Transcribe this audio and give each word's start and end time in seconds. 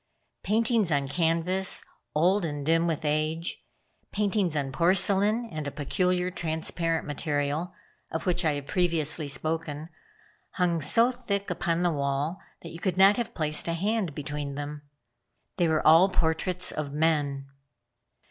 Paintings 0.41 0.91
on 0.91 1.07
canvas, 1.07 1.83
old 2.15 2.43
and 2.43 2.65
dim 2.65 2.87
with 2.87 3.05
age; 3.05 3.63
paintings 4.11 4.55
on 4.55 4.71
porcelain, 4.71 5.45
and 5.53 5.67
a 5.67 5.71
peculiar 5.71 6.31
transparent 6.31 7.05
material, 7.05 7.71
of 8.11 8.25
which 8.25 8.43
I 8.43 8.53
have 8.53 8.65
previously 8.65 9.27
spoken, 9.27 9.89
hung 10.53 10.81
so 10.81 11.11
thick 11.11 11.51
upon 11.51 11.83
the 11.83 11.91
wall 11.93 12.39
you 12.63 12.79
could 12.79 12.97
not 12.97 13.17
have 13.17 13.35
placed 13.35 13.67
a 13.67 13.73
hand 13.75 14.15
between 14.15 14.55
them. 14.55 14.81
They 15.57 15.67
were 15.67 15.85
all 15.85 16.09
portraits 16.09 16.71
of 16.71 16.91
men. 16.91 17.45